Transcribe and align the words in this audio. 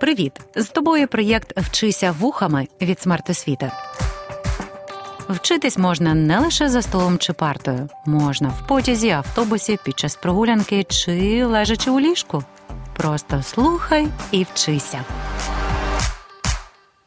Привіт! 0.00 0.32
З 0.56 0.68
тобою 0.68 1.08
проєкт 1.08 1.58
Вчися 1.58 2.12
вухами 2.18 2.68
від 2.80 3.00
смертосвіти. 3.00 3.72
Вчитись 5.28 5.78
можна 5.78 6.14
не 6.14 6.38
лише 6.38 6.68
за 6.68 6.82
столом 6.82 7.18
чи 7.18 7.32
партою, 7.32 7.88
можна 8.06 8.48
в 8.48 8.66
потязі, 8.66 9.10
автобусі, 9.10 9.78
під 9.84 9.98
час 9.98 10.16
прогулянки 10.16 10.84
чи 10.84 11.44
лежачи 11.44 11.90
у 11.90 12.00
ліжку. 12.00 12.44
Просто 12.96 13.42
слухай 13.42 14.08
і 14.30 14.44
вчися. 14.44 15.04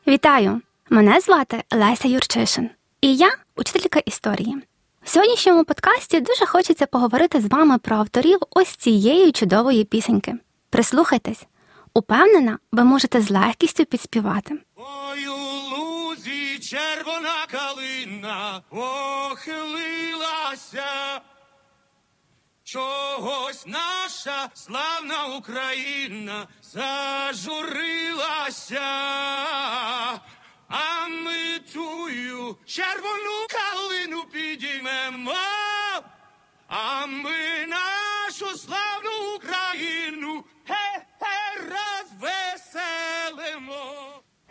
Вітаю! 0.08 0.62
Мене 0.90 1.20
звати 1.20 1.64
Леся 1.72 2.08
Юрчишин, 2.08 2.70
і 3.02 3.16
я 3.16 3.32
учителька 3.56 4.00
історії. 4.00 4.56
В 5.04 5.10
сьогоднішньому 5.10 5.64
подкасті 5.64 6.20
дуже 6.20 6.46
хочеться 6.46 6.86
поговорити 6.86 7.42
з 7.42 7.46
вами 7.46 7.78
про 7.78 7.96
авторів 7.96 8.40
ось 8.50 8.76
цієї 8.76 9.32
чудової 9.32 9.84
пісеньки. 9.84 10.36
Прислухайтесь, 10.70 11.46
упевнена, 11.94 12.60
ви 12.72 12.84
можете 12.84 13.22
з 13.22 13.30
легкістю 13.32 13.86
підспівати. 13.86 14.58
Ой, 14.76 15.28
у 15.28 15.36
лузі 15.70 16.60
червона 16.60 17.46
калина 17.52 18.62
похилилася. 18.70 20.02
Чогось 22.64 23.68
наша 23.68 24.50
славна 24.54 25.26
Україна 25.26 26.48
зажурилася, 26.62 27.92
а 30.68 31.08
ми 31.08 31.60
тую 31.74 32.58
червону 32.66 33.48
калину 33.50 34.24
підіймемо, 34.32 35.36
а 36.68 37.06
ми 37.06 37.68
нашу 37.68 38.58
славну 38.58 39.36
Україну. 39.36 40.44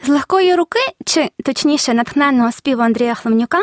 З 0.03 0.09
легкої 0.09 0.55
руки, 0.55 0.81
чи 1.05 1.31
точніше 1.45 1.95
натхненного 1.95 2.53
співу 2.53 2.83
Андрія 2.83 3.15
Хлевнюка, 3.15 3.59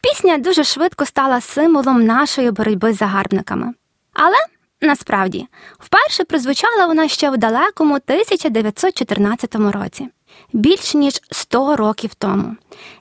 пісня 0.00 0.38
дуже 0.38 0.64
швидко 0.64 1.06
стала 1.06 1.40
символом 1.40 2.02
нашої 2.02 2.50
боротьби 2.50 2.92
з 2.92 2.96
загарбниками. 2.96 3.74
Але 4.12 4.36
насправді 4.80 5.46
вперше 5.78 6.24
прозвучала 6.24 6.86
вона 6.86 7.08
ще 7.08 7.30
в 7.30 7.36
далекому 7.36 7.94
1914 7.94 9.54
році, 9.54 10.08
більш 10.52 10.94
ніж 10.94 11.20
100 11.30 11.76
років 11.76 12.14
тому, 12.14 12.56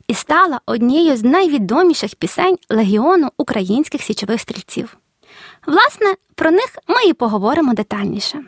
і 0.08 0.14
стала 0.14 0.60
однією 0.66 1.18
з 1.18 1.24
найвідоміших 1.24 2.16
пісень 2.16 2.58
легіону 2.70 3.30
українських 3.38 4.02
січових 4.02 4.42
стрільців. 4.42 4.98
Власне, 5.68 6.16
про 6.36 6.52
них 6.52 6.78
ми 6.88 7.04
і 7.08 7.14
поговоримо 7.14 7.74
детальніше. 7.74 8.44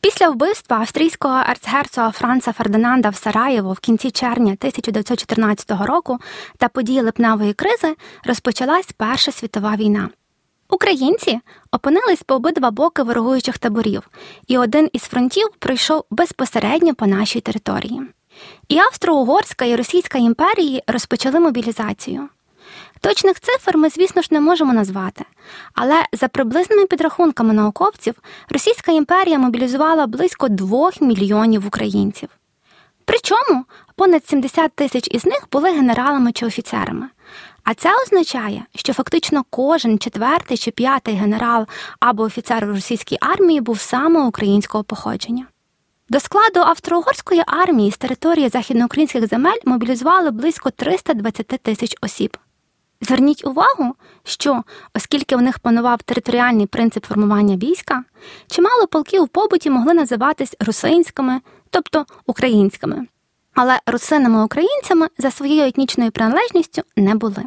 Після 0.00 0.28
вбивства 0.28 0.76
австрійського 0.76 1.34
арцгерцога 1.34 2.10
Франца 2.10 2.52
Фердинанда 2.52 3.08
в 3.08 3.16
Сараєво 3.16 3.72
в 3.72 3.78
кінці 3.78 4.10
червня 4.10 4.52
1914 4.52 5.70
року 5.70 6.18
та 6.56 6.68
події 6.68 7.00
липневої 7.00 7.52
кризи 7.52 7.96
розпочалась 8.24 8.92
Перша 8.96 9.32
світова 9.32 9.76
війна. 9.76 10.08
Українці 10.70 11.40
опинились 11.72 12.22
по 12.22 12.34
обидва 12.34 12.70
боки 12.70 13.02
ворогуючих 13.02 13.58
таборів, 13.58 14.10
і 14.46 14.58
один 14.58 14.90
із 14.92 15.02
фронтів 15.02 15.48
пройшов 15.58 16.04
безпосередньо 16.10 16.94
по 16.94 17.06
нашій 17.06 17.40
території. 17.40 18.02
І 18.68 18.78
Австро-Угорська 18.78 19.64
і 19.64 19.76
Російська 19.76 20.18
імперії 20.18 20.82
розпочали 20.86 21.40
мобілізацію. 21.40 22.28
Точних 23.00 23.40
цифр 23.40 23.76
ми, 23.76 23.88
звісно 23.88 24.22
ж, 24.22 24.28
не 24.30 24.40
можемо 24.40 24.72
назвати, 24.72 25.24
але 25.74 26.04
за 26.12 26.28
приблизними 26.28 26.86
підрахунками 26.86 27.54
науковців 27.54 28.14
Російська 28.48 28.92
імперія 28.92 29.38
мобілізувала 29.38 30.06
близько 30.06 30.48
2 30.48 30.90
мільйонів 31.00 31.66
українців. 31.66 32.28
Причому 33.04 33.64
понад 33.96 34.26
70 34.26 34.72
тисяч 34.72 35.08
із 35.10 35.26
них 35.26 35.48
були 35.52 35.70
генералами 35.70 36.32
чи 36.32 36.46
офіцерами. 36.46 37.08
А 37.64 37.74
це 37.74 38.02
означає, 38.02 38.64
що 38.74 38.92
фактично 38.92 39.44
кожен 39.50 39.98
четвертий 39.98 40.56
чи 40.56 40.70
п'ятий 40.70 41.14
генерал 41.14 41.66
або 42.00 42.22
офіцер 42.22 42.64
у 42.64 42.68
російській 42.68 43.18
армії 43.20 43.60
був 43.60 43.80
саме 43.80 44.20
українського 44.20 44.84
походження. 44.84 45.46
До 46.08 46.20
складу 46.20 46.60
Австро-Угорської 46.60 47.42
армії 47.46 47.90
з 47.90 47.96
території 47.96 48.48
західноукраїнських 48.48 49.26
земель 49.26 49.60
мобілізували 49.64 50.30
близько 50.30 50.70
320 50.70 51.46
тисяч 51.46 51.96
осіб. 52.00 52.36
Зверніть 53.00 53.46
увагу, 53.46 53.94
що, 54.24 54.62
оскільки 54.94 55.36
в 55.36 55.42
них 55.42 55.58
панував 55.58 56.02
територіальний 56.02 56.66
принцип 56.66 57.06
формування 57.06 57.56
війська, 57.56 58.04
чимало 58.46 58.86
полків 58.86 59.24
в 59.24 59.28
побуті 59.28 59.70
могли 59.70 59.94
називатись 59.94 60.56
русинськими, 60.60 61.40
тобто 61.70 62.06
українськими, 62.26 63.06
але 63.54 63.80
русинами-українцями 63.86 65.08
за 65.18 65.30
своєю 65.30 65.62
етнічною 65.62 66.10
приналежністю 66.10 66.82
не 66.96 67.14
були. 67.14 67.44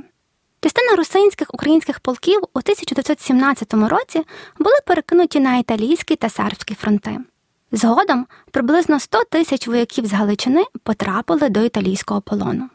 Частина 0.62 0.96
русинських 0.96 1.54
українських 1.54 2.00
полків 2.00 2.40
у 2.54 2.60
1917 2.60 3.74
році 3.74 4.22
були 4.60 4.76
перекинуті 4.88 5.40
на 5.40 5.58
італійський 5.58 6.18
та 6.18 6.30
сербський 6.30 6.76
фронти. 6.76 7.20
Згодом 7.72 8.26
приблизно 8.52 9.00
100 9.00 9.24
тисяч 9.24 9.68
вояків 9.68 10.06
з 10.06 10.14
Галичини 10.14 10.64
потрапили 10.84 11.50
до 11.50 11.62
італійського 11.62 12.22
полону. 12.22 12.70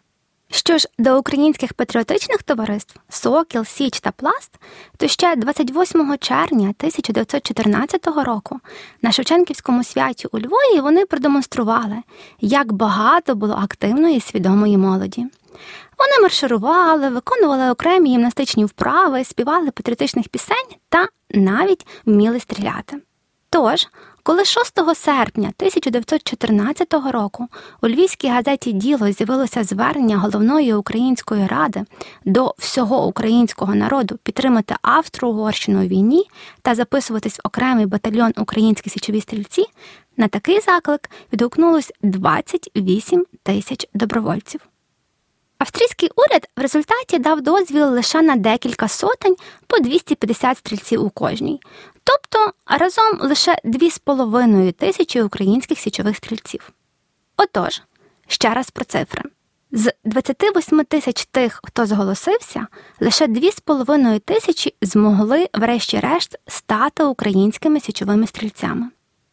Що 0.50 0.78
ж 0.78 0.88
до 0.98 1.18
українських 1.18 1.74
патріотичних 1.74 2.42
товариств 2.42 3.00
Сокіл, 3.08 3.64
Січ 3.64 4.00
та 4.00 4.10
Пласт, 4.10 4.58
то 4.96 5.08
ще 5.08 5.36
28 5.36 6.18
червня 6.18 6.74
1914 6.78 8.06
року 8.06 8.60
на 9.02 9.12
Шевченківському 9.12 9.84
святі 9.84 10.28
у 10.32 10.38
Львові 10.38 10.80
вони 10.80 11.06
продемонстрували, 11.06 11.96
як 12.40 12.72
багато 12.72 13.34
було 13.34 13.54
активної 13.54 14.20
свідомої 14.20 14.76
молоді. 14.76 15.26
Вони 15.98 16.22
марширували, 16.22 17.08
виконували 17.08 17.70
окремі 17.70 18.10
гімнастичні 18.10 18.64
вправи, 18.64 19.24
співали 19.24 19.70
патріотичних 19.70 20.28
пісень 20.28 20.68
та 20.88 21.08
навіть 21.30 21.86
вміли 22.06 22.40
стріляти. 22.40 22.96
Тож, 23.50 23.86
коли 24.28 24.44
6 24.44 24.94
серпня 24.94 25.52
1914 25.58 26.94
року 27.12 27.48
у 27.82 27.88
львівській 27.88 28.28
газеті 28.28 28.72
Діло 28.72 29.12
з'явилося 29.12 29.64
звернення 29.64 30.18
головної 30.18 30.74
української 30.74 31.46
ради 31.46 31.84
до 32.24 32.54
всього 32.58 33.06
українського 33.06 33.74
народу 33.74 34.18
підтримати 34.22 34.74
Австро-Угорщину 34.82 35.84
у 35.84 35.86
війні 35.86 36.24
та 36.62 36.74
записуватись 36.74 37.38
в 37.38 37.40
окремий 37.44 37.86
батальйон 37.86 38.32
українські 38.36 38.90
січові 38.90 39.20
стрільці, 39.20 39.64
на 40.16 40.28
такий 40.28 40.60
заклик 40.60 41.10
відгукнулось 41.32 41.92
28 42.02 43.26
тисяч 43.42 43.86
добровольців. 43.94 44.60
Австрійський 45.58 46.10
уряд 46.16 46.48
в 46.56 46.60
результаті 46.60 47.18
дав 47.18 47.40
дозвіл 47.40 47.86
лише 47.86 48.22
на 48.22 48.36
декілька 48.36 48.88
сотень 48.88 49.36
по 49.66 49.78
250 49.78 50.58
стрільців 50.58 51.04
у 51.04 51.10
кожній, 51.10 51.60
тобто 52.68 52.84
разом 52.84 53.18
лише 53.20 53.56
2,5 53.64 54.72
тисячі 54.72 55.22
українських 55.22 55.78
січових 55.78 56.16
стрільців. 56.16 56.72
Отож, 57.36 57.82
ще 58.26 58.54
раз 58.54 58.70
про 58.70 58.84
цифри. 58.84 59.22
З 59.72 59.92
28 60.04 60.84
тисяч 60.84 61.24
тих, 61.24 61.60
хто 61.64 61.86
зголосився, 61.86 62.66
лише 63.00 63.26
2,5 63.26 64.20
тисячі 64.20 64.74
змогли, 64.82 65.48
врешті-решт, 65.54 66.38
стати 66.46 67.04
українськими 67.04 67.80
січовими 67.80 68.26
стрільцями. 68.26 68.90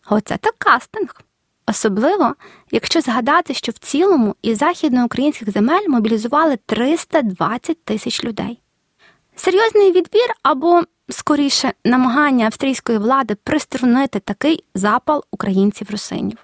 Оце 0.09 0.37
так 0.37 0.55
кастинг. 0.57 1.21
Особливо, 1.67 2.35
якщо 2.71 3.01
згадати, 3.01 3.53
що 3.53 3.71
в 3.71 3.77
цілому 3.77 4.35
із 4.41 4.57
західноукраїнських 4.57 5.51
земель 5.51 5.87
мобілізували 5.87 6.57
320 6.65 7.83
тисяч 7.83 8.23
людей. 8.23 8.61
Серйозний 9.35 9.91
відбір 9.91 10.33
або, 10.43 10.81
скоріше, 11.09 11.73
намагання 11.85 12.45
австрійської 12.45 12.97
влади 12.97 13.35
приструнити 13.43 14.19
такий 14.19 14.63
запал 14.75 15.23
українців 15.31 15.87
русинів. 15.91 16.37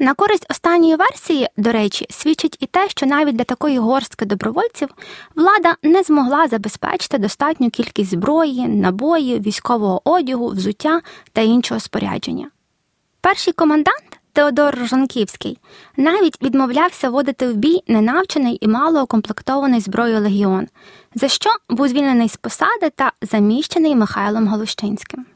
На 0.00 0.14
користь 0.14 0.46
останньої 0.50 0.96
версії, 0.96 1.48
до 1.56 1.72
речі, 1.72 2.06
свідчить 2.10 2.56
і 2.60 2.66
те, 2.66 2.88
що 2.88 3.06
навіть 3.06 3.36
для 3.36 3.44
такої 3.44 3.78
горстки 3.78 4.24
добровольців 4.24 4.88
влада 5.34 5.76
не 5.82 6.02
змогла 6.02 6.48
забезпечити 6.48 7.18
достатню 7.18 7.70
кількість 7.70 8.10
зброї, 8.10 8.68
набоїв, 8.68 9.42
військового 9.42 10.00
одягу, 10.04 10.48
взуття 10.48 11.00
та 11.32 11.40
іншого 11.40 11.80
спорядження. 11.80 12.50
Перший 13.20 13.52
комендант 13.52 14.07
Теодор 14.38 14.78
Рожанківський 14.78 15.58
навіть 15.96 16.42
відмовлявся 16.42 17.10
водити 17.10 17.48
в 17.48 17.54
бій 17.54 17.82
ненавчений 17.88 18.58
і 18.60 18.68
малоукомплектований 18.68 19.80
зброєю 19.80 20.20
легіон, 20.20 20.68
за 21.14 21.28
що 21.28 21.50
був 21.68 21.88
звільнений 21.88 22.28
з 22.28 22.36
посади 22.36 22.90
та 22.94 23.12
заміщений 23.22 23.96
Михайлом 23.96 24.48
Голощинським. 24.48 25.26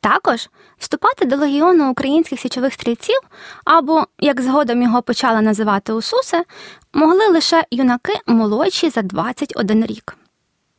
Також 0.00 0.48
вступати 0.78 1.24
до 1.24 1.36
легіону 1.36 1.90
українських 1.90 2.40
січових 2.40 2.74
стрільців, 2.74 3.20
або, 3.64 4.06
як 4.18 4.40
згодом 4.40 4.82
його 4.82 5.02
почали 5.02 5.40
називати 5.40 5.92
Усуси, 5.92 6.44
могли 6.92 7.28
лише 7.28 7.64
юнаки 7.70 8.14
молодші 8.26 8.90
за 8.90 9.02
21 9.02 9.86
рік. 9.86 10.16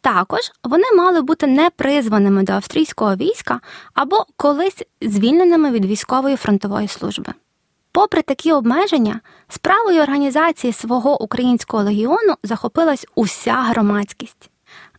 Також 0.02 0.52
вони 0.64 0.84
мали 0.96 1.22
бути 1.22 1.48
непризваними 1.48 2.44
до 2.44 2.54
австрійського 2.54 3.16
війська 3.16 3.60
або 3.94 4.26
колись 4.38 4.84
звільненими 5.02 5.72
від 5.72 5.86
військової 5.86 6.36
фронтової 6.36 6.88
служби. 6.88 7.34
Попри 7.92 8.22
такі 8.22 8.52
обмеження, 8.52 9.20
справою 9.50 10.02
організації 10.02 10.74
свого 10.74 11.24
українського 11.24 11.84
легіону 11.84 12.36
захопилась 12.44 13.06
уся 13.16 13.54
громадськість. 13.54 14.50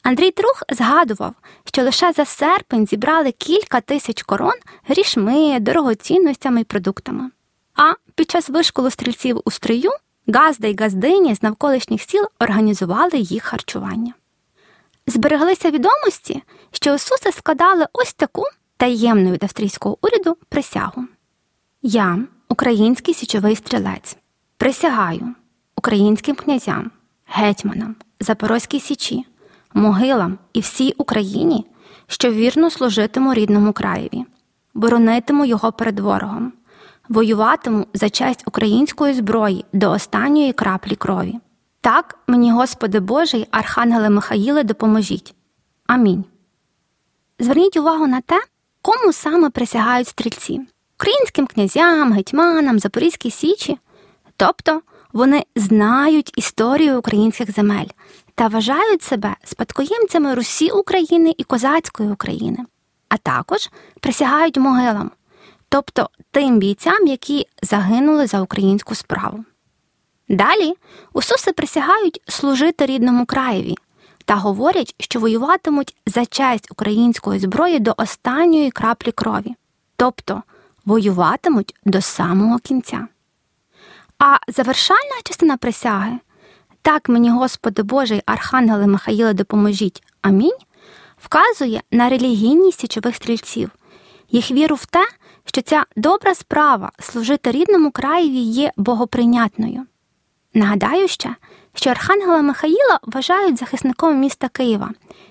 Андрій 0.02 0.30
Трух 0.30 0.62
згадував, 0.70 1.34
що 1.64 1.82
лише 1.82 2.12
за 2.12 2.24
серпень 2.24 2.86
зібрали 2.86 3.32
кілька 3.32 3.80
тисяч 3.80 4.22
корон 4.22 4.54
грішми, 4.84 5.60
дорогоцінностями 5.60 6.60
і 6.60 6.64
продуктами. 6.64 7.30
А 7.76 7.92
під 8.14 8.30
час 8.30 8.48
вишколу 8.48 8.90
стрільців 8.90 9.40
у 9.44 9.50
стрию 9.50 9.90
газда 10.28 10.68
й 10.68 10.76
газдині 10.76 11.34
з 11.34 11.42
навколишніх 11.42 12.02
сіл 12.02 12.26
організували 12.38 13.18
їх 13.18 13.42
харчування. 13.42 14.14
Збереглися 15.06 15.70
відомості, 15.70 16.42
що 16.70 16.94
Ісуси 16.94 17.32
складали 17.32 17.86
ось 17.92 18.14
таку 18.14 18.42
таємну 18.76 19.30
від 19.30 19.42
австрійського 19.42 19.98
уряду 20.02 20.36
присягу. 20.48 21.04
Я, 21.82 22.18
український 22.48 23.14
січовий 23.14 23.56
стрілець, 23.56 24.16
присягаю 24.56 25.34
українським 25.76 26.36
князям, 26.36 26.90
гетьманам, 27.26 27.96
Запорозькій 28.20 28.80
Січі, 28.80 29.26
могилам 29.74 30.38
і 30.52 30.60
всій 30.60 30.94
Україні, 30.98 31.66
що 32.06 32.32
вірно 32.32 32.70
служитиму 32.70 33.34
рідному 33.34 33.72
краєві, 33.72 34.24
боронитиму 34.74 35.44
його 35.44 35.72
перед 35.72 36.00
ворогом, 36.00 36.52
воюватиму 37.08 37.86
за 37.94 38.10
честь 38.10 38.42
української 38.46 39.14
зброї 39.14 39.64
до 39.72 39.90
останньої 39.90 40.52
краплі 40.52 40.96
крові. 40.96 41.38
Так 41.82 42.18
мені, 42.26 42.52
Господи 42.52 43.00
Божий, 43.00 43.48
Архангеле 43.50 44.10
Михаїле, 44.10 44.64
допоможіть. 44.64 45.34
Амінь. 45.86 46.24
Зверніть 47.38 47.76
увагу 47.76 48.06
на 48.06 48.20
те, 48.20 48.42
кому 48.82 49.12
саме 49.12 49.50
присягають 49.50 50.08
стрільці 50.08 50.60
українським 50.96 51.46
князям, 51.46 52.12
гетьманам, 52.12 52.78
Запорізькій 52.78 53.30
Січі. 53.30 53.78
Тобто 54.36 54.82
вони 55.12 55.44
знають 55.56 56.32
історію 56.38 56.98
українських 56.98 57.52
земель 57.52 57.88
та 58.34 58.48
вважають 58.48 59.02
себе 59.02 59.36
спадкоємцями 59.44 60.34
Русі 60.34 60.70
України 60.70 61.34
і 61.38 61.44
Козацької 61.44 62.10
України, 62.10 62.58
а 63.08 63.16
також 63.16 63.70
присягають 64.00 64.56
могилам, 64.56 65.10
тобто 65.68 66.10
тим 66.30 66.58
бійцям, 66.58 67.06
які 67.06 67.46
загинули 67.62 68.26
за 68.26 68.40
українську 68.40 68.94
справу. 68.94 69.44
Далі 70.32 70.74
усуси 71.12 71.52
присягають 71.52 72.20
служити 72.28 72.86
рідному 72.86 73.26
краєві 73.26 73.74
та 74.24 74.34
говорять, 74.34 74.94
що 74.98 75.20
воюватимуть 75.20 75.96
за 76.06 76.26
честь 76.26 76.70
української 76.70 77.40
зброї 77.40 77.78
до 77.78 77.94
останньої 77.96 78.70
краплі 78.70 79.12
крові, 79.12 79.54
тобто 79.96 80.42
воюватимуть 80.84 81.74
до 81.84 82.00
самого 82.00 82.58
кінця. 82.58 83.08
А 84.18 84.36
завершальна 84.48 85.20
частина 85.24 85.56
присяги 85.56 86.18
так 86.82 87.08
мені, 87.08 87.30
Господи 87.30 87.82
Божий, 87.82 88.22
Архангеле 88.26 88.86
Михаїле, 88.86 89.34
допоможіть. 89.34 90.02
Амінь. 90.22 90.58
Вказує 91.18 91.82
на 91.90 92.08
релігійність 92.08 92.80
січових 92.80 93.16
стрільців, 93.16 93.70
їх 94.30 94.50
віру 94.50 94.76
в 94.76 94.86
те, 94.86 95.08
що 95.44 95.62
ця 95.62 95.84
добра 95.96 96.34
справа 96.34 96.92
служити 96.98 97.50
рідному 97.50 97.90
краєві 97.90 98.38
є 98.38 98.72
богоприйнятною. 98.76 99.86
Нагадаю 100.54 101.08
ще, 101.08 101.34
що 101.74 101.90
Архангела 101.90 102.42
Михаїла 102.42 103.00
вважають 103.02 103.58
захисником 103.58 104.18
міста 104.18 104.48
Києва, 104.48 104.90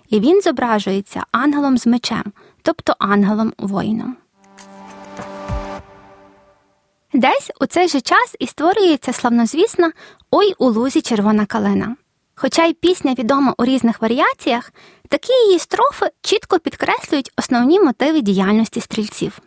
і 0.09 0.19
він 0.19 0.41
зображується 0.41 1.23
ангелом 1.31 1.77
з 1.77 1.87
мечем, 1.87 2.23
тобто 2.61 2.95
ангелом 2.99 3.53
воїном. 3.57 4.17
Десь 7.13 7.51
у 7.59 7.65
цей 7.65 7.87
же 7.87 8.01
час 8.01 8.35
і 8.39 8.47
створюється 8.47 9.13
славнозвісна 9.13 9.91
Ой 10.31 10.53
у 10.57 10.69
лузі 10.69 11.01
червона 11.01 11.45
калина. 11.45 11.95
Хоча 12.35 12.65
й 12.65 12.73
пісня 12.73 13.13
відома 13.13 13.53
у 13.57 13.65
різних 13.65 14.01
варіаціях, 14.01 14.73
такі 15.07 15.33
її 15.33 15.59
строфи 15.59 16.11
чітко 16.21 16.59
підкреслюють 16.59 17.31
основні 17.37 17.79
мотиви 17.79 18.21
діяльності 18.21 18.81
стрільців. 18.81 19.39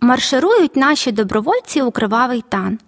Марширують 0.00 0.76
наші 0.76 1.12
добровольці 1.12 1.82
у 1.82 1.90
кривавий 1.90 2.44
тан, 2.48 2.78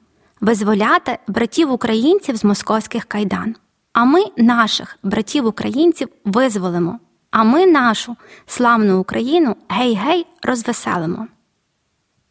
визволяти 0.41 1.19
братів 1.27 1.73
українців 1.73 2.37
з 2.37 2.45
московських 2.45 3.05
кайдан. 3.05 3.57
А 3.93 4.05
ми 4.05 4.25
наших 4.37 4.99
братів 5.03 5.47
українців 5.47 6.09
визволимо, 6.25 6.99
а 7.31 7.45
ми 7.45 7.67
нашу 7.67 8.17
славну 8.47 9.01
Україну 9.01 9.57
гей-гей 9.69 10.27
розвеселимо. 10.43 11.27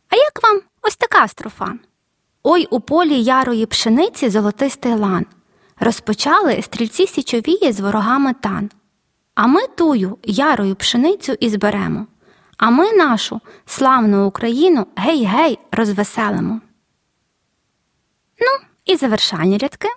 А 0.10 0.16
як 0.16 0.44
вам 0.44 0.62
ось 0.82 0.96
така 0.96 1.28
строфа? 1.28 1.74
Ой 2.44 2.68
у 2.72 2.80
полі 2.80 3.22
ярої 3.24 3.66
пшениці 3.66 4.30
золотистий 4.30 4.94
лан. 4.94 5.26
Розпочали 5.80 6.62
стрільці 6.62 7.08
січовії 7.08 7.72
з 7.72 7.80
ворогами 7.80 8.34
тан. 8.34 8.70
А 9.36 9.48
ми 9.48 9.68
тую 9.68 10.18
ярою 10.24 10.76
пшеницю 10.76 11.34
і 11.40 11.50
зберемо, 11.50 12.08
а 12.58 12.70
ми 12.70 12.94
нашу 12.94 13.42
славну 13.66 14.28
Україну 14.28 14.88
гей-гей 14.96 15.60
розвеселимо. 15.72 16.62
Ну, 18.40 18.66
і 18.86 18.96
завершальні 18.96 19.58
рядки. 19.58 19.88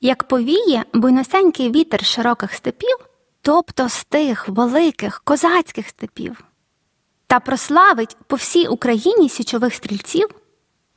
Як 0.00 0.24
повіє 0.24 0.84
буйносенький 0.92 1.70
вітер 1.70 2.04
широких 2.04 2.52
степів, 2.54 2.96
тобто 3.42 3.88
з 3.88 4.04
тих 4.04 4.48
великих 4.48 5.20
козацьких 5.24 5.88
степів, 5.88 6.44
та 7.26 7.40
прославить 7.40 8.16
по 8.26 8.36
всій 8.36 8.66
Україні 8.66 9.28
січових 9.28 9.74
стрільців, 9.74 10.28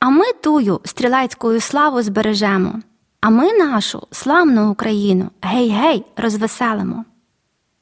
а 0.00 0.10
ми 0.10 0.32
тую 0.32 0.80
стрілецькою 0.84 1.60
славу 1.60 2.02
збережемо, 2.02 2.80
а 3.20 3.30
ми 3.30 3.52
нашу 3.52 4.06
славну 4.10 4.70
Україну 4.70 5.30
гей-гей 5.40 6.04
розвеселимо. 6.16 7.04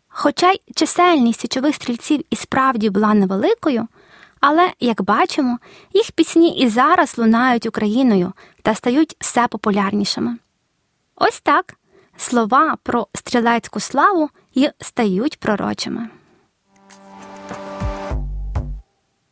Хоча 0.09 0.53
й 0.53 0.61
чисельність 0.75 1.41
січових 1.41 1.75
стрільців 1.75 2.25
і 2.31 2.37
справді 2.37 2.91
була 2.91 3.15
невеликою, 3.15 3.87
але, 4.41 4.73
як 4.81 5.03
бачимо, 5.03 5.59
їх 5.93 6.13
пісні 6.13 6.59
і 6.59 6.69
зараз 6.69 7.19
лунають 7.19 7.67
Україною 7.67 8.33
та 8.65 8.75
стають 8.75 9.17
все 9.21 9.49
популярнішими. 9.49 10.37
Ось 11.17 11.41
так 11.41 11.75
слова 12.17 12.77
про 12.83 13.09
стрілецьку 13.15 13.81
славу 13.81 14.31
й 14.55 14.71
стають 14.81 15.41
пророчими. 15.41 16.09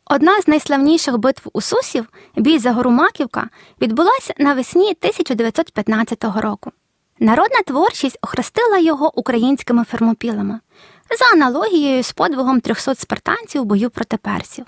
Одна 0.05 0.41
з 0.41 0.47
найславніших 0.47 1.17
битв 1.17 1.49
у 1.53 1.61
Сусів, 1.61 2.09
бій 2.35 2.59
за 2.59 2.71
гору 2.71 2.99
відбулася 3.81 4.33
навесні 4.37 4.91
1915 4.91 6.23
року. 6.23 6.71
Народна 7.19 7.61
творчість 7.65 8.17
охрестила 8.21 8.77
його 8.77 9.19
українськими 9.19 9.83
фермопілами 9.83 10.59
за 11.19 11.25
аналогією 11.33 12.03
з 12.03 12.11
подвигом 12.11 12.61
300 12.61 12.95
спартанців 12.95 13.61
у 13.61 13.65
бою 13.65 13.89
проти 13.89 14.17
персів. 14.17 14.65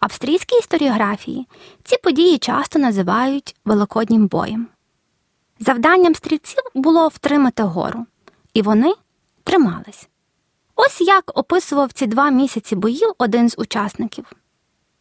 Австрійській 0.00 0.58
історіографії 0.58 1.46
ці 1.84 1.96
події 1.96 2.38
часто 2.38 2.78
називають 2.78 3.56
Великоднім 3.64 4.26
боєм. 4.26 4.68
Завданням 5.58 6.14
стрільців 6.14 6.62
було 6.74 7.08
втримати 7.08 7.62
гору, 7.62 8.06
і 8.54 8.62
вони 8.62 8.92
тримались. 9.44 10.08
Ось 10.76 11.00
як 11.00 11.38
описував 11.38 11.92
ці 11.92 12.06
два 12.06 12.30
місяці 12.30 12.76
боїв 12.76 13.12
один 13.18 13.48
з 13.48 13.58
учасників. 13.58 14.24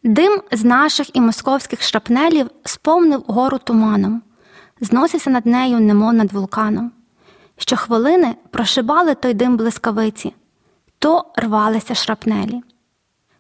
Дим 0.04 0.42
з 0.52 0.64
наших 0.64 1.16
і 1.16 1.22
московських 1.22 1.82
шрапнелів 1.82 2.50
сповнив 2.64 3.24
гору 3.28 3.58
туманом, 3.58 4.22
зносився 4.82 5.30
над 5.30 5.46
нею, 5.46 5.80
немов 5.80 6.14
над 6.14 6.34
вулканом. 6.34 6.92
Щохвилини 7.58 8.36
прошибали 8.50 9.16
той 9.16 9.34
дим 9.34 9.58
блискавиці, 9.58 10.34
то 11.00 11.26
рвалися 11.36 11.96
шрапнелі. 11.96 12.62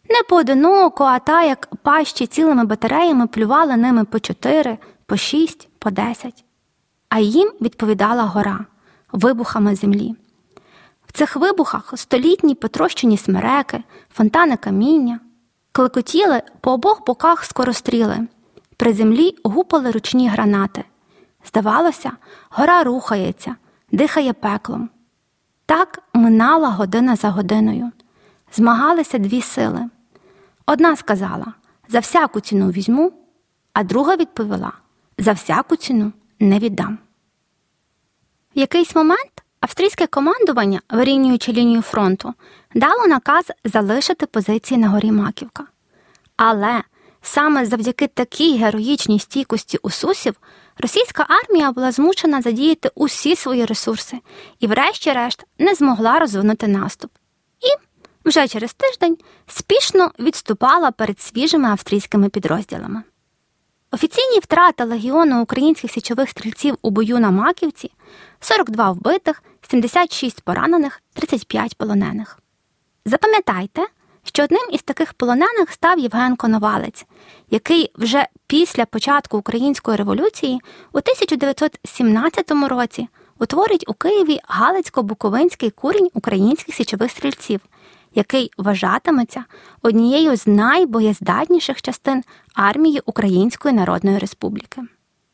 Не 0.09 0.23
поодиноко, 0.29 1.03
а 1.03 1.19
та 1.19 1.43
як 1.43 1.75
пащі 1.75 2.27
цілими 2.27 2.65
батареями 2.65 3.27
плювали 3.27 3.77
ними 3.77 4.05
по 4.05 4.19
чотири, 4.19 4.77
по 5.05 5.17
шість, 5.17 5.67
по 5.79 5.91
десять. 5.91 6.45
А 7.09 7.19
їм 7.19 7.51
відповідала 7.61 8.23
гора 8.23 8.65
вибухами 9.11 9.75
землі. 9.75 10.15
В 11.07 11.11
цих 11.11 11.35
вибухах 11.35 11.93
столітні 11.95 12.55
потрощені 12.55 13.17
смереки, 13.17 13.83
фонтани 14.13 14.57
каміння, 14.57 15.19
клекотіли 15.71 16.41
по 16.61 16.71
обох 16.71 17.05
боках 17.05 17.43
скоростріли, 17.43 18.27
при 18.77 18.93
землі 18.93 19.35
гупали 19.43 19.91
ручні 19.91 20.29
гранати. 20.29 20.83
Здавалося, 21.45 22.11
гора 22.49 22.83
рухається, 22.83 23.55
дихає 23.91 24.33
пеклом. 24.33 24.89
Так 25.65 26.03
минала 26.13 26.69
година 26.69 27.15
за 27.15 27.29
годиною. 27.29 27.91
Змагалися 28.51 29.17
дві 29.17 29.41
сили. 29.41 29.89
Одна 30.71 30.95
сказала 30.95 31.53
за 31.87 31.99
всяку 31.99 32.39
ціну 32.39 32.71
візьму, 32.71 33.13
а 33.73 33.83
друга 33.83 34.15
відповіла 34.15 34.71
за 35.17 35.31
всяку 35.31 35.75
ціну 35.75 36.11
не 36.39 36.59
віддам. 36.59 36.97
В 38.55 38.59
якийсь 38.59 38.95
момент 38.95 39.31
австрійське 39.59 40.07
командування, 40.07 40.81
вирівнюючи 40.89 41.53
лінію 41.53 41.81
фронту, 41.81 42.33
дало 42.75 43.07
наказ 43.07 43.51
залишити 43.63 44.25
позиції 44.25 44.79
на 44.79 44.89
горі 44.89 45.11
Маківка. 45.11 45.63
Але 46.35 46.83
саме 47.21 47.65
завдяки 47.65 48.07
такій 48.07 48.57
героїчній 48.57 49.19
стійкості 49.19 49.77
усусів 49.81 50.35
російська 50.77 51.25
армія 51.29 51.71
була 51.71 51.91
змушена 51.91 52.41
задіяти 52.41 52.91
усі 52.95 53.35
свої 53.35 53.65
ресурси 53.65 54.19
і, 54.59 54.67
врешті-решт, 54.67 55.45
не 55.59 55.75
змогла 55.75 56.19
розвинути 56.19 56.67
наступ. 56.67 57.11
Вже 58.25 58.47
через 58.47 58.73
тиждень 58.73 59.17
спішно 59.47 60.11
відступала 60.19 60.91
перед 60.91 61.19
свіжими 61.19 61.69
австрійськими 61.69 62.29
підрозділами. 62.29 63.03
Офіційні 63.91 64.39
втрати 64.39 64.83
легіону 64.83 65.41
українських 65.41 65.91
січових 65.91 66.29
стрільців 66.29 66.77
у 66.81 66.89
бою 66.89 67.19
на 67.19 67.31
Маківці 67.31 67.91
42 68.39 68.91
вбитих, 68.91 69.43
76 69.61 70.41
поранених, 70.41 71.01
35 71.13 71.77
полонених. 71.77 72.39
Запам'ятайте, 73.05 73.87
що 74.23 74.43
одним 74.43 74.69
із 74.71 74.81
таких 74.81 75.13
полонених 75.13 75.71
став 75.71 75.99
Євген 75.99 76.35
Коновалець, 76.35 77.05
який 77.49 77.91
вже 77.95 78.27
після 78.47 78.85
початку 78.85 79.37
української 79.37 79.97
революції 79.97 80.61
у 80.93 80.97
1917 80.97 82.51
році 82.51 83.07
утворить 83.39 83.85
у 83.87 83.93
Києві 83.93 84.39
Галицько-Буковинський 84.47 85.71
курінь 85.71 86.09
українських 86.13 86.75
січових 86.75 87.11
стрільців, 87.11 87.59
який 88.15 88.51
вважатиметься 88.57 89.45
однією 89.81 90.35
з 90.35 90.47
найбоєздатніших 90.47 91.81
частин 91.81 92.23
армії 92.53 93.01
Української 93.05 93.73
Народної 93.73 94.17
Республіки. 94.17 94.81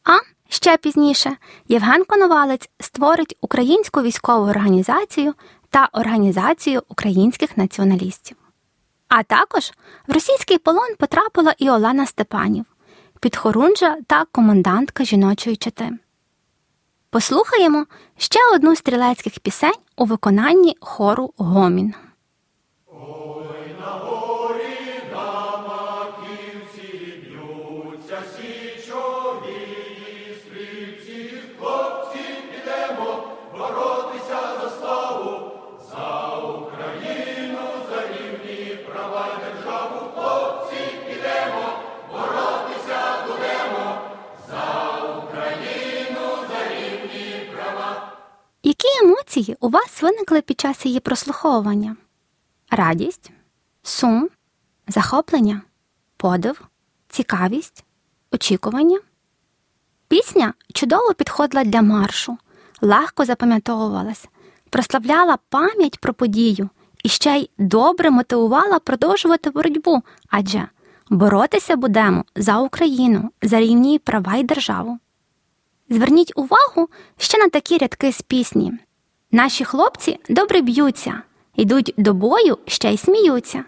А 0.03 0.17
ще 0.49 0.77
пізніше 0.77 1.37
Євген 1.67 2.03
Коновалець 2.03 2.69
створить 2.79 3.37
українську 3.41 4.01
військову 4.01 4.49
організацію 4.49 5.33
та 5.69 5.89
організацію 5.93 6.83
українських 6.87 7.57
націоналістів. 7.57 8.37
А 9.07 9.23
також 9.23 9.71
в 10.07 10.11
російський 10.13 10.57
полон 10.57 10.95
потрапила 10.99 11.53
і 11.57 11.69
Олена 11.69 12.05
Степанів, 12.05 12.65
підхорунжа 13.19 13.97
та 14.07 14.25
комендантка 14.31 15.03
жіночої 15.03 15.55
чити. 15.55 15.91
Послухаємо 17.09 17.85
ще 18.17 18.39
одну 18.55 18.75
стрілецьких 18.75 19.39
пісень 19.39 19.81
у 19.97 20.05
виконанні 20.05 20.77
хору 20.79 21.33
Гомін. 21.37 21.93
Вас 49.85 50.01
виникли 50.01 50.41
під 50.41 50.59
час 50.59 50.85
її 50.85 50.99
прослуховування? 50.99 51.95
Радість, 52.71 53.31
сум, 53.83 54.29
захоплення, 54.87 55.61
подив, 56.17 56.61
цікавість, 57.09 57.83
очікування? 58.31 58.99
Пісня 60.07 60.53
чудово 60.73 61.13
підходила 61.13 61.63
для 61.63 61.81
маршу, 61.81 62.37
легко 62.81 63.25
запам'ятовувалась, 63.25 64.27
прославляла 64.69 65.37
пам'ять 65.49 65.99
про 65.99 66.13
подію 66.13 66.69
і 67.03 67.09
ще 67.09 67.37
й 67.37 67.49
добре 67.57 68.09
мотивувала 68.09 68.79
продовжувати 68.79 69.49
боротьбу, 69.49 70.03
адже 70.29 70.67
боротися 71.09 71.75
будемо 71.75 72.25
за 72.35 72.59
Україну, 72.59 73.31
за 73.41 73.59
рівні 73.59 73.99
права 73.99 74.35
й 74.35 74.43
державу. 74.43 74.99
Зверніть 75.89 76.33
увагу 76.35 76.89
ще 77.17 77.37
на 77.37 77.49
такі 77.49 77.77
рядки 77.77 78.11
з 78.11 78.21
пісні. 78.21 78.73
Наші 79.35 79.65
хлопці 79.65 80.19
добре 80.29 80.61
б'ються, 80.61 81.21
йдуть 81.55 81.93
до 81.97 82.13
бою 82.13 82.57
ще 82.65 82.93
й 82.93 82.97
сміються. 82.97 83.63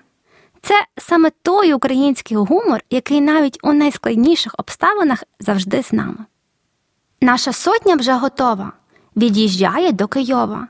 Це 0.61 0.85
саме 0.97 1.31
той 1.41 1.73
український 1.73 2.37
гумор, 2.37 2.79
який 2.89 3.21
навіть 3.21 3.59
у 3.63 3.73
найскладніших 3.73 4.55
обставинах 4.57 5.23
завжди 5.39 5.83
з 5.83 5.93
нами. 5.93 6.25
Наша 7.21 7.53
сотня 7.53 7.95
вже 7.95 8.13
готова, 8.13 8.71
від'їжджає 9.15 9.91
до 9.91 10.07
Києва. 10.07 10.67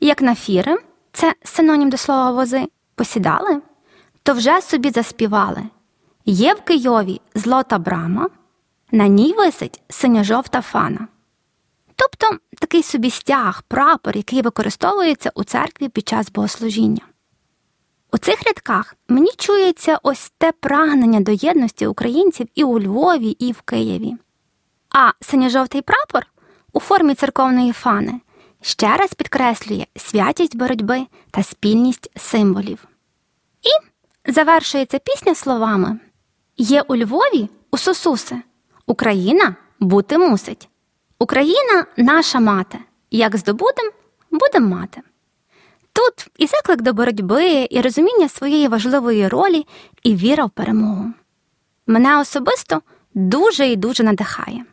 Як 0.00 0.22
на 0.22 0.34
фіри, 0.34 0.78
це 1.12 1.34
синонім 1.44 1.90
до 1.90 1.96
слова 1.96 2.30
вози, 2.30 2.68
посідали, 2.94 3.60
то 4.22 4.32
вже 4.32 4.60
собі 4.60 4.90
заспівали. 4.90 5.62
Є 6.24 6.54
в 6.54 6.60
Києві 6.60 7.20
злота 7.34 7.78
брама. 7.78 8.28
На 8.92 9.08
ній 9.08 9.34
висить 9.38 9.82
синьо-жовта 9.88 10.60
фана. 10.60 11.08
Тобто 11.96 12.38
такий 12.60 12.82
собі 12.82 13.10
стяг, 13.10 13.62
прапор, 13.68 14.16
який 14.16 14.42
використовується 14.42 15.32
у 15.34 15.44
церкві 15.44 15.88
під 15.88 16.08
час 16.08 16.32
богослужіння. 16.32 17.02
У 18.12 18.18
цих 18.18 18.42
рядках 18.42 18.96
мені 19.08 19.30
чується 19.36 19.98
ось 20.02 20.32
те 20.38 20.52
прагнення 20.52 21.20
до 21.20 21.32
єдності 21.32 21.86
українців 21.86 22.48
і 22.54 22.64
у 22.64 22.80
Львові, 22.80 23.28
і 23.30 23.52
в 23.52 23.60
Києві. 23.60 24.14
А 24.90 25.10
синьо-жовтий 25.20 25.82
прапор 25.82 26.26
у 26.72 26.80
формі 26.80 27.14
церковної 27.14 27.72
фани 27.72 28.20
ще 28.60 28.96
раз 28.96 29.14
підкреслює 29.14 29.86
святість 29.96 30.56
боротьби 30.56 31.06
та 31.30 31.42
спільність 31.42 32.10
символів. 32.16 32.88
І 33.62 33.70
завершується 34.32 34.98
пісня 34.98 35.34
словами: 35.34 35.98
Є 36.56 36.82
у 36.82 36.96
Львові 36.96 37.48
у 37.70 37.78
Сосуси. 37.78 38.36
Україна 38.86 39.56
бути 39.80 40.18
мусить. 40.18 40.68
Україна 41.24 41.86
наша 41.96 42.40
мати. 42.40 42.78
Як 43.10 43.36
здобудем, 43.36 43.90
будем 44.30 44.68
мати. 44.68 45.00
Тут 45.92 46.30
і 46.38 46.46
заклик 46.46 46.82
до 46.82 46.92
боротьби, 46.92 47.66
і 47.70 47.80
розуміння 47.80 48.28
своєї 48.28 48.68
важливої 48.68 49.28
ролі, 49.28 49.66
і 50.02 50.14
віра 50.14 50.44
в 50.44 50.50
перемогу. 50.50 51.12
Мене 51.86 52.20
особисто 52.20 52.82
дуже 53.14 53.66
і 53.68 53.76
дуже 53.76 54.02
надихає. 54.02 54.64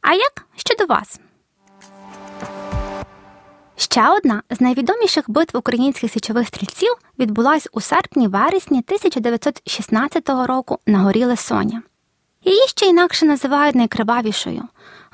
А 0.00 0.14
як 0.14 0.46
щодо 0.56 0.86
вас? 0.86 1.20
Ще 3.76 4.08
одна 4.08 4.42
з 4.50 4.60
найвідоміших 4.60 5.30
битв 5.30 5.56
українських 5.56 6.12
січових 6.12 6.48
стрільців 6.48 6.94
відбулась 7.18 7.68
у 7.72 7.80
серпні 7.80 8.28
вересні 8.28 8.78
1916 8.78 10.28
року 10.28 10.78
на 10.86 10.98
горі 10.98 11.24
Лесоня. 11.24 11.82
Її 12.44 12.66
ще 12.68 12.86
інакше 12.86 13.26
називають 13.26 13.74
найкривавішою, 13.74 14.62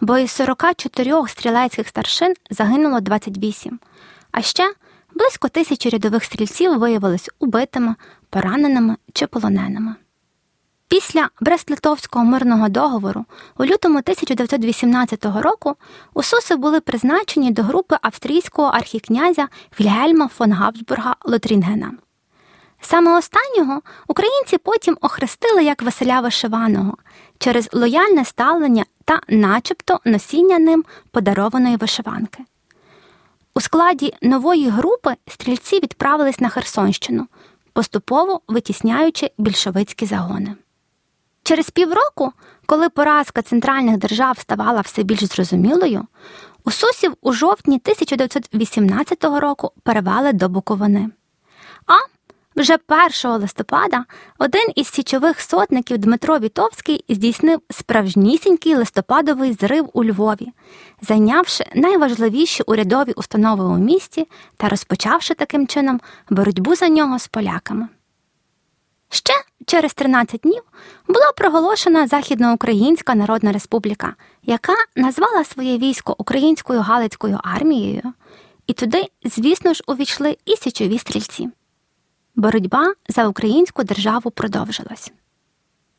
бо 0.01 0.19
із 0.19 0.31
44 0.31 1.29
стрілецьких 1.29 1.89
старшин 1.89 2.35
загинуло 2.51 3.01
28, 3.01 3.79
а 4.33 4.43
ще 4.43 4.75
близько 5.15 5.49
тисячі 5.49 5.91
рядових 5.91 6.25
стрільців 6.25 6.79
виявились 6.79 7.31
убитими, 7.39 7.95
пораненими 8.31 8.97
чи 9.13 9.27
полоненими. 9.27 9.95
Після 10.89 11.29
Брест-Литовського 11.41 12.25
мирного 12.25 12.69
договору 12.69 13.25
у 13.59 13.65
лютому 13.65 13.99
1918 13.99 15.25
року 15.25 15.77
Усуси 16.15 16.57
були 16.57 16.81
призначені 16.81 17.51
до 17.51 17.63
групи 17.63 17.97
австрійського 18.03 18.69
архікнязя 18.69 19.49
Вільгельма 19.81 20.29
фон 20.29 20.53
Габсбурга 20.53 21.17
Лотрінгена. 21.25 21.93
Саме 22.81 23.19
останнього 23.19 23.83
українці 24.09 24.59
потім 24.59 24.99
охрестили 25.01 25.65
як 25.65 25.83
Василя 25.83 26.21
Вишиваного 26.21 26.97
через 27.39 27.69
лояльне 27.73 28.25
ставлення 28.25 28.85
та, 29.07 29.21
начебто, 29.29 30.01
носіння 30.05 30.59
ним 30.59 30.85
подарованої 31.11 31.77
вишиванки. 31.77 32.45
У 33.55 33.61
складі 33.61 34.15
нової 34.23 34.69
групи 34.69 35.15
стрільці 35.29 35.77
відправились 35.77 36.41
на 36.41 36.49
Херсонщину, 36.49 37.27
поступово 37.73 38.41
витісняючи 38.49 39.31
більшовицькі 39.39 40.07
загони. 40.07 40.57
Через 41.43 41.71
півроку, 41.71 42.33
коли 42.67 42.89
поразка 42.89 43.43
центральних 43.43 43.97
держав 43.97 44.39
ставала 44.39 44.81
все 44.81 45.03
більш 45.03 45.25
зрозумілою, 45.25 46.07
Усусів 46.67 47.17
у 47.21 47.33
жовтні 47.33 47.77
1918 47.77 49.25
року 49.25 49.73
перевели 49.83 50.33
до 50.33 50.49
Буковини. 50.49 51.11
Вже 52.57 52.79
1 53.25 53.41
листопада 53.41 54.05
один 54.39 54.63
із 54.75 54.89
січових 54.89 55.41
сотників 55.41 55.99
Дмитро 55.99 56.39
Вітовський 56.39 57.05
здійснив 57.09 57.61
справжнісінький 57.71 58.75
листопадовий 58.75 59.53
зрив 59.53 59.91
у 59.93 60.05
Львові, 60.05 60.49
зайнявши 61.03 61.65
найважливіші 61.75 62.63
урядові 62.63 63.13
установи 63.13 63.65
у 63.65 63.79
місті 63.79 64.29
та 64.57 64.69
розпочавши 64.69 65.35
таким 65.35 65.67
чином 65.67 66.01
боротьбу 66.31 66.75
за 66.75 66.89
нього 66.89 67.19
з 67.19 67.29
поляками. 67.29 67.89
Ще 69.09 69.35
через 69.67 69.95
13 69.95 70.41
днів 70.41 70.63
була 71.09 71.33
проголошена 71.37 72.07
Західноукраїнська 72.07 73.15
Народна 73.15 73.53
Республіка, 73.53 74.15
яка 74.43 74.75
назвала 74.97 75.45
своє 75.45 75.79
військо 75.79 76.15
Українською 76.19 76.81
Галицькою 76.81 77.41
армією 77.43 78.03
і 78.67 78.73
туди, 78.73 79.05
звісно 79.25 79.75
ж, 79.75 79.83
увійшли 79.87 80.37
і 80.45 80.57
січові 80.57 80.99
стрільці. 80.99 81.49
Боротьба 82.37 82.95
за 83.09 83.29
українську 83.29 83.85
державу 83.85 84.31
продовжилась. 84.31 85.13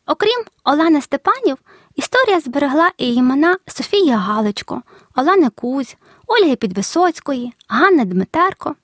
Окрім 0.07 0.43
Олени 0.63 1.01
Степанів, 1.01 1.57
історія 1.95 2.39
зберегла 2.39 2.91
і 2.97 3.15
імена 3.15 3.57
Софії 3.67 4.11
Галичко, 4.11 4.81
Олени 5.15 5.49
Кузь, 5.49 5.95
Ольги 6.27 6.55
Підвисоцької, 6.55 7.53
Ганни 7.67 8.05
Дмитерко. 8.05 8.75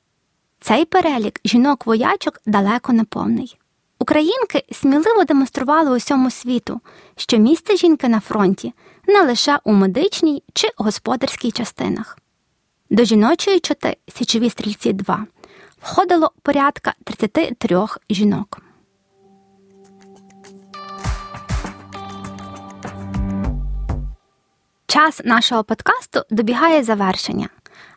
Цей 0.59 0.85
перелік 0.85 1.39
жінок-воячок 1.45 2.41
далеко 2.45 2.93
не 2.93 3.03
повний. 3.03 3.57
Українки 3.99 4.63
сміливо 4.71 5.23
демонстрували 5.23 5.97
усьому 5.97 6.31
світу, 6.31 6.81
що 7.15 7.37
місце 7.37 7.77
жінки 7.77 8.07
на 8.07 8.19
фронті 8.19 8.73
не 9.07 9.21
лише 9.21 9.59
у 9.63 9.73
медичній 9.73 10.43
чи 10.53 10.69
господарській 10.77 11.51
частинах. 11.51 12.17
До 12.89 13.03
жіночої 13.03 13.59
чоти 13.59 13.97
січові 14.07 14.49
стрільці 14.49 14.93
2 14.93 15.25
входило 15.83 16.31
порядка 16.41 16.93
33 17.03 17.87
жінок. 18.09 18.61
Час 24.87 25.21
нашого 25.25 25.63
подкасту 25.63 26.21
добігає 26.29 26.83
завершення, 26.83 27.49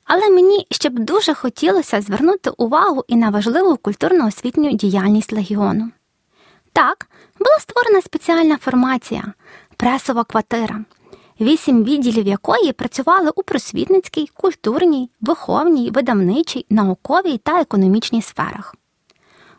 але 0.04 0.30
мені 0.30 0.66
ще 0.70 0.88
б 0.88 0.98
дуже 0.98 1.34
хотілося 1.34 2.00
звернути 2.00 2.50
увагу 2.50 3.04
і 3.08 3.16
на 3.16 3.30
важливу 3.30 3.76
культурно-освітню 3.76 4.72
діяльність 4.72 5.32
легіону. 5.32 5.90
Так, 6.72 7.06
була 7.38 7.58
створена 7.60 8.02
спеціальна 8.02 8.56
формація 8.56 9.32
пресова 9.76 10.24
квартира, 10.24 10.84
вісім 11.40 11.84
відділів 11.84 12.26
якої 12.26 12.72
працювали 12.72 13.30
у 13.36 13.42
просвітницькій, 13.42 14.30
культурній, 14.34 15.10
виховній, 15.20 15.90
видавничій, 15.90 16.66
науковій 16.70 17.38
та 17.38 17.60
економічній 17.60 18.22
сферах. 18.22 18.74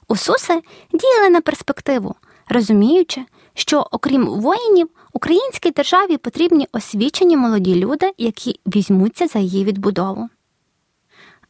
УСУСи 0.07 0.62
діяли 0.93 1.29
на 1.29 1.41
перспективу, 1.41 2.15
розуміючи, 2.50 3.25
що, 3.53 3.88
окрім 3.91 4.25
воїнів, 4.25 4.89
українській 5.13 5.72
державі 5.72 6.17
потрібні 6.17 6.67
освічені 6.72 7.38
молоді 7.38 7.75
люди, 7.75 8.12
які 8.17 8.60
візьмуться 8.65 9.27
за 9.27 9.39
її 9.39 9.63
відбудову. 9.63 10.29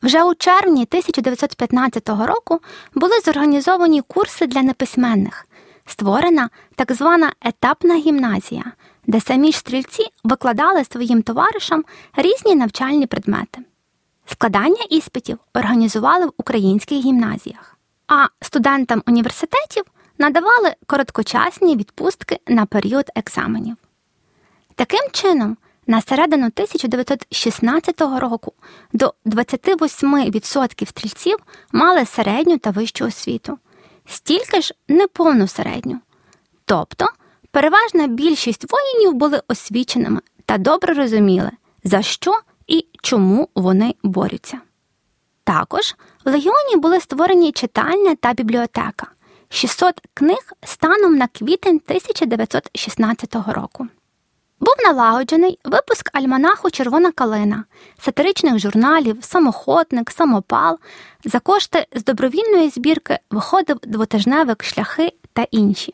Вже 0.02 0.24
у 0.24 0.36
червні 0.36 0.82
1915 0.84 2.10
року 2.10 2.60
були 2.94 3.20
зорганізовані 3.26 4.02
курси 4.02 4.48
для 4.48 4.62
неписьменних, 4.62 5.47
створена 5.88 6.50
так 6.76 6.92
звана 6.92 7.34
етапна 7.42 7.96
гімназія, 7.96 8.64
де 9.08 9.22
самі 9.22 9.52
ж 9.52 9.58
стрільці 9.58 10.08
викладали 10.24 10.86
своїм 10.86 11.22
товаришам 11.22 11.86
різні 12.16 12.56
навчальні 12.56 13.08
предмети. 13.08 13.62
Складання 14.26 14.84
іспитів 14.90 15.40
організували 15.54 16.26
в 16.26 16.34
українських 16.38 16.98
гімназіях, 16.98 17.78
а 18.08 18.28
студентам 18.42 19.04
університетів 19.08 19.84
надавали 20.18 20.76
короткочасні 20.86 21.76
відпустки 21.76 22.40
на 22.48 22.66
період 22.66 23.06
екзаменів. 23.16 23.76
Таким 24.76 25.10
чином, 25.12 25.58
на 25.88 26.02
середину 26.02 26.46
1916 26.46 28.02
року 28.02 28.54
до 28.94 29.14
28% 29.26 30.86
стрільців 30.86 31.38
мали 31.72 32.06
середню 32.06 32.58
та 32.58 32.70
вищу 32.70 33.06
освіту, 33.06 33.58
стільки 34.08 34.62
ж 34.62 34.74
неповну 34.88 35.48
середню. 35.48 36.00
Тобто 36.66 37.08
переважна 37.52 38.08
більшість 38.08 38.72
воїнів 38.72 39.14
були 39.14 39.42
освіченими 39.48 40.22
та 40.46 40.58
добре 40.58 40.94
розуміли, 40.94 41.52
за 41.84 42.02
що 42.02 42.40
і 42.68 42.86
чому 43.02 43.50
вони 43.56 43.96
борються. 44.04 44.60
Також 45.44 45.96
в 46.26 46.30
легіоні 46.30 46.76
були 46.76 47.00
створені 47.00 47.52
читальня 47.52 48.16
та 48.16 48.34
бібліотека, 48.34 49.08
600 49.50 50.02
книг 50.14 50.54
станом 50.64 51.16
на 51.16 51.28
квітень 51.28 51.82
1916 51.86 53.36
року. 53.48 53.88
Був 54.60 54.74
налагоджений 54.84 55.60
випуск 55.64 56.10
альманаху 56.14 56.70
Червона 56.70 57.12
калина, 57.12 57.64
сатиричних 58.00 58.60
журналів, 58.60 59.18
самоходник, 59.22 60.12
самопал. 60.12 60.80
За 61.26 61.40
кошти 61.40 61.88
з 61.96 62.04
добровільної 62.04 62.70
збірки 62.70 63.20
виходив 63.32 63.78
двотижневик 63.84 64.64
шляхи 64.64 65.14
та 65.34 65.48
інші. 65.52 65.94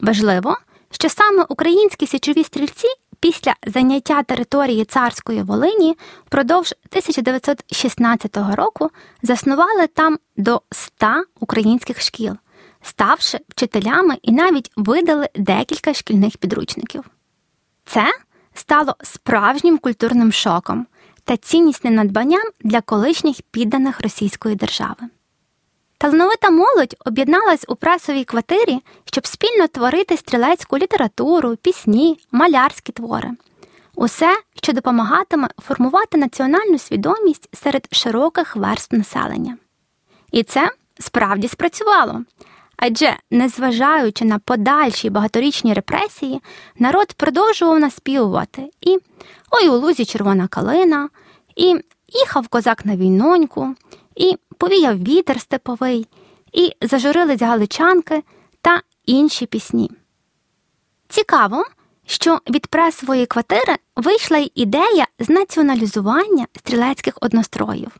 Важливо, 0.00 0.56
що 0.90 1.08
саме 1.08 1.46
українські 1.48 2.06
січові 2.06 2.44
стрільці 2.44 2.88
після 3.20 3.54
заняття 3.66 4.22
території 4.22 4.84
царської 4.84 5.42
Волині 5.42 5.96
впродовж 6.26 6.74
1916 6.88 8.36
року 8.36 8.90
заснували 9.22 9.86
там 9.86 10.18
до 10.36 10.62
100 10.70 11.06
українських 11.40 12.00
шкіл, 12.00 12.34
ставши 12.82 13.38
вчителями 13.48 14.18
і 14.22 14.32
навіть 14.32 14.70
видали 14.76 15.28
декілька 15.34 15.94
шкільних 15.94 16.36
підручників. 16.36 17.04
Це 17.92 18.12
стало 18.54 18.96
справжнім 19.02 19.78
культурним 19.78 20.32
шоком 20.32 20.86
та 21.24 21.36
ціннісним 21.36 21.94
надбанням 21.94 22.42
для 22.60 22.80
колишніх 22.80 23.36
підданих 23.50 24.00
Російської 24.00 24.54
держави. 24.54 24.96
Талановита 25.98 26.50
молодь 26.50 26.96
об'єдналась 27.04 27.64
у 27.68 27.76
пресовій 27.76 28.24
квартирі, 28.24 28.80
щоб 29.04 29.26
спільно 29.26 29.66
творити 29.66 30.16
стрілецьку 30.16 30.78
літературу, 30.78 31.56
пісні, 31.56 32.18
малярські 32.32 32.92
твори, 32.92 33.30
усе, 33.94 34.40
що 34.62 34.72
допомагатиме 34.72 35.48
формувати 35.58 36.18
національну 36.18 36.78
свідомість 36.78 37.48
серед 37.52 37.88
широких 37.92 38.56
верств 38.56 38.96
населення. 38.96 39.56
І 40.32 40.42
це 40.42 40.70
справді 40.98 41.48
спрацювало. 41.48 42.24
Адже, 42.82 43.16
незважаючи 43.30 44.24
на 44.24 44.38
подальші 44.38 45.10
багаторічні 45.10 45.74
репресії, 45.74 46.40
народ 46.78 47.12
продовжував 47.12 47.80
наспівувати 47.80 48.70
і 48.80 48.98
Ой 49.50 49.68
у 49.68 49.72
лузі 49.72 50.04
червона 50.04 50.48
калина, 50.48 51.08
і 51.56 51.76
їхав 52.08 52.48
козак 52.48 52.86
на 52.86 52.96
війноньку, 52.96 53.74
і 54.16 54.36
повіяв 54.58 54.98
вітер 54.98 55.40
степовий, 55.40 56.06
і 56.52 56.72
зажурились 56.80 57.42
галичанки 57.42 58.22
та 58.60 58.82
інші 59.06 59.46
пісні. 59.46 59.90
Цікаво, 61.08 61.64
що 62.06 62.38
від 62.50 62.66
пресової 62.66 63.26
квартири 63.26 63.76
вийшла 63.96 64.38
й 64.38 64.52
ідея 64.54 65.06
з 65.18 65.28
націоналізування 65.28 66.46
стрілецьких 66.58 67.18
одностроїв. 67.20 67.96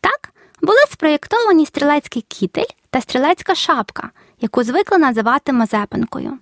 Так, 0.00 0.32
були 0.62 0.80
спроєктовані 0.90 1.66
стрілецький 1.66 2.22
кітель 2.22 2.81
та 2.92 3.00
стрілецька 3.00 3.54
шапка, 3.54 4.10
яку 4.40 4.62
звикли 4.62 4.98
називати 4.98 5.52
Мазепинкою. 5.52 6.38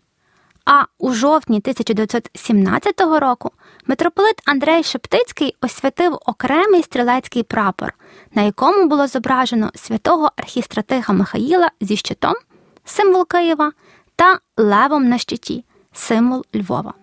А 0.64 0.84
у 0.98 1.12
жовтні 1.12 1.56
1917 1.56 3.00
року 3.00 3.50
митрополит 3.86 4.42
Андрей 4.46 4.84
Шептицький 4.84 5.56
освятив 5.60 6.18
окремий 6.26 6.82
стрілецький 6.82 7.42
прапор, 7.42 7.94
на 8.34 8.42
якому 8.42 8.84
було 8.84 9.06
зображено 9.06 9.70
святого 9.74 10.32
архістратига 10.36 11.14
Михаїла 11.14 11.70
зі 11.80 11.96
щитом, 11.96 12.34
символ 12.84 13.26
Києва, 13.26 13.72
та 14.16 14.38
левом 14.56 15.08
на 15.08 15.18
щиті, 15.18 15.64
символ 15.92 16.44
Львова. 16.54 16.94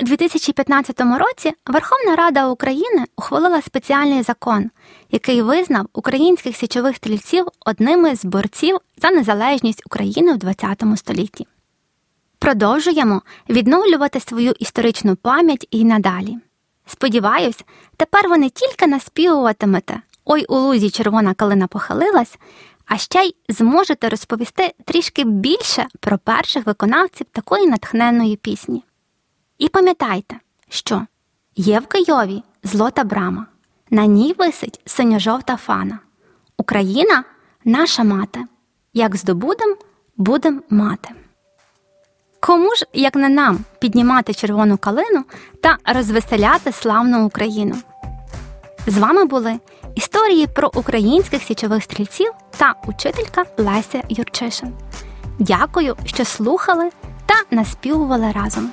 У 0.00 0.04
2015 0.04 1.00
році 1.00 1.52
Верховна 1.66 2.16
Рада 2.16 2.48
України 2.48 3.04
ухвалила 3.16 3.62
спеціальний 3.62 4.22
закон, 4.22 4.70
який 5.10 5.42
визнав 5.42 5.86
українських 5.92 6.56
січових 6.56 6.96
стрільців 6.96 7.46
одними 7.66 8.16
з 8.16 8.24
борців 8.24 8.78
за 9.02 9.10
незалежність 9.10 9.82
України 9.86 10.38
в 10.42 10.54
ХХ 10.54 10.96
столітті. 10.96 11.46
Продовжуємо 12.38 13.22
відновлювати 13.48 14.20
свою 14.20 14.52
історичну 14.58 15.16
пам'ять 15.16 15.66
і 15.70 15.84
надалі. 15.84 16.38
Сподіваюсь, 16.86 17.64
тепер 17.96 18.28
ви 18.28 18.38
не 18.38 18.50
тільки 18.50 18.86
наспівуватимете 18.86 20.00
Ой 20.24 20.44
у 20.44 20.56
лузі 20.56 20.90
червона 20.90 21.34
калина 21.34 21.66
похилилась, 21.66 22.38
а 22.86 22.98
ще 22.98 23.24
й 23.24 23.34
зможете 23.48 24.08
розповісти 24.08 24.74
трішки 24.84 25.24
більше 25.24 25.86
про 26.00 26.18
перших 26.18 26.66
виконавців 26.66 27.26
такої 27.32 27.66
натхненної 27.66 28.36
пісні. 28.36 28.82
І 29.60 29.68
пам'ятайте, 29.68 30.36
що 30.68 31.06
є 31.56 31.80
в 31.80 31.86
Києві 31.86 32.42
злота 32.62 33.04
брама, 33.04 33.46
на 33.90 34.06
ній 34.06 34.34
висить 34.38 34.80
синьо-жовта 34.86 35.56
фана. 35.56 35.98
Україна 36.56 37.24
наша 37.64 38.04
мати. 38.04 38.40
Як 38.94 39.16
здобудем, 39.16 39.76
будем 40.16 40.62
мати. 40.70 41.08
Кому 42.40 42.74
ж, 42.74 42.86
як 42.92 43.16
не 43.16 43.28
нам, 43.28 43.58
піднімати 43.78 44.34
червону 44.34 44.78
калину 44.78 45.24
та 45.62 45.78
розвеселяти 45.94 46.72
славну 46.72 47.26
Україну? 47.26 47.76
З 48.86 48.98
вами 48.98 49.24
були 49.24 49.58
історії 49.94 50.46
про 50.46 50.70
українських 50.74 51.42
січових 51.42 51.82
стрільців 51.84 52.32
та 52.56 52.74
учителька 52.86 53.44
Леся 53.56 54.02
Юрчишин. 54.08 54.72
Дякую, 55.38 55.96
що 56.04 56.24
слухали 56.24 56.90
та 57.26 57.56
наспівували 57.56 58.32
разом. 58.32 58.72